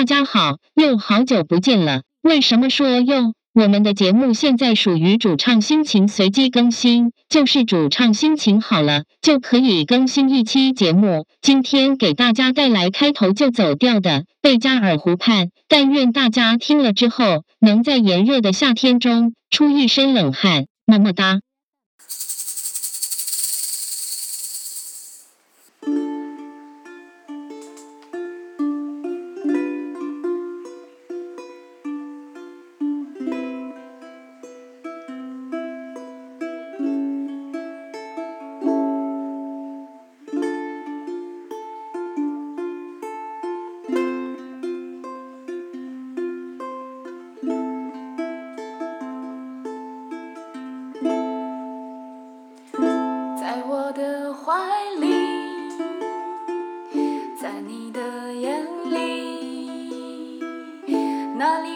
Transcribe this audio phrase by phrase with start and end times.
[0.00, 2.04] 大家好，又好久不见了。
[2.22, 3.34] 为什么说又？
[3.52, 11.26] 我们的节目现在属于主唱心情随机更新，就是主唱心情好了就可以更新一期节目。
[11.42, 20.64] 今天给大家带来开头就走调的《贝加尔湖畔》，但愿大家听了之后，能在炎热的夏天中出一身冷汗。
[20.86, 21.40] 么么哒。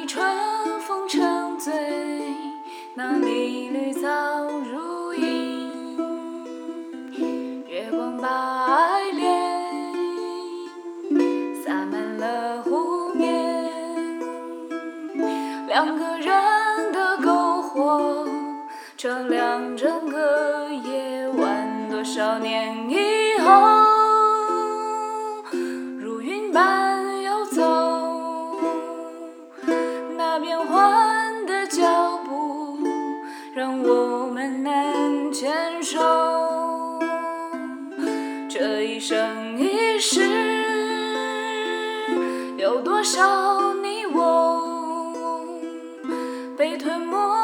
[0.06, 1.72] 春风沉醉，
[2.94, 4.08] 那里绿草
[4.70, 6.04] 如茵，
[7.66, 8.28] 月光把
[8.66, 9.24] 爱恋
[11.64, 14.20] 洒满了湖面，
[15.68, 18.26] 两个人的篝火
[18.96, 21.88] 照亮整个夜晚。
[21.90, 22.83] 多少年
[38.56, 40.22] 这一生一世，
[42.56, 45.60] 有多少你我
[46.56, 47.43] 被吞没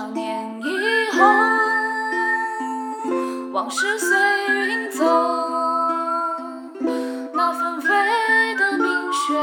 [0.00, 0.64] 少年以
[1.12, 1.22] 后，
[3.52, 4.16] 往事随
[4.48, 5.04] 云走，
[7.34, 7.90] 那纷飞
[8.54, 9.38] 的冰雪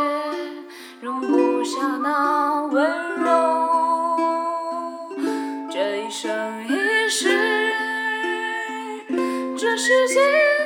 [1.00, 3.30] 容不下那温柔。
[5.70, 7.30] 这一生一世，
[9.56, 10.20] 这世界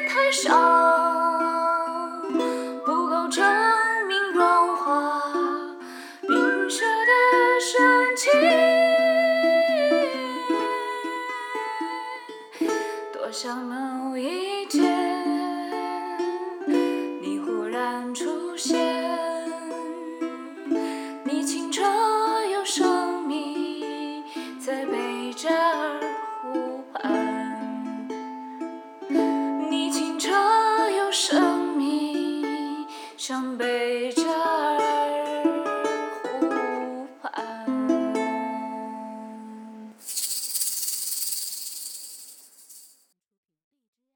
[0.07, 0.55] 太小，